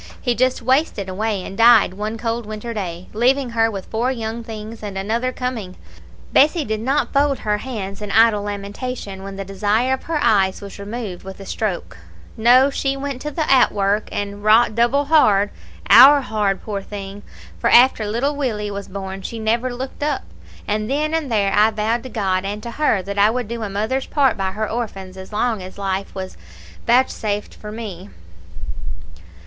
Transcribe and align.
He 0.19 0.33
just 0.33 0.63
wasted 0.63 1.07
away, 1.07 1.43
and 1.45 1.55
died 1.55 1.93
one 1.93 2.17
cold 2.17 2.47
winter 2.47 2.73
day, 2.73 3.07
leaving 3.13 3.51
her 3.51 3.69
with 3.69 3.85
four 3.85 4.11
young 4.11 4.43
things, 4.43 4.81
and 4.81 4.97
another 4.97 5.31
coming. 5.31 5.75
Bessie 6.33 6.65
did 6.65 6.79
not 6.79 7.13
fold 7.13 7.37
her 7.37 7.59
hands 7.59 8.01
in 8.01 8.09
idle 8.11 8.41
lamentation 8.41 9.21
when 9.21 9.35
the 9.35 9.45
desire 9.45 9.93
of 9.93 10.05
her 10.05 10.17
eyes 10.19 10.59
was 10.59 10.79
removed 10.79 11.21
with 11.21 11.39
a 11.39 11.45
stroke. 11.45 11.99
No, 12.35 12.71
she 12.71 12.97
went 12.97 13.21
to 13.21 13.29
the 13.29 13.45
outwork, 13.47 14.09
and 14.11 14.43
wrought 14.43 14.73
double 14.73 15.05
hard; 15.05 15.51
owre 15.87 16.21
hard, 16.21 16.63
poor 16.63 16.81
thing, 16.81 17.21
for 17.59 17.69
after 17.69 18.03
little 18.07 18.35
Willie 18.35 18.71
was 18.71 18.87
born 18.87 19.21
she 19.21 19.37
never 19.37 19.71
looked 19.71 20.01
up. 20.01 20.23
And 20.67 20.89
then 20.89 21.13
and 21.13 21.31
there 21.31 21.53
I 21.53 21.69
vowed 21.69 22.01
to 22.01 22.09
God 22.09 22.43
and 22.43 22.63
to 22.63 22.71
her 22.71 23.03
that 23.03 23.19
I 23.19 23.29
would 23.29 23.47
do 23.47 23.61
a 23.61 23.69
mother's 23.69 24.07
part 24.07 24.35
by 24.35 24.53
her 24.53 24.67
orphans 24.67 25.15
as 25.15 25.31
long 25.31 25.61
as 25.61 25.77
life 25.77 26.15
was 26.15 26.37
vouchsafed 26.87 27.61
to 27.61 27.71
me. 27.71 28.09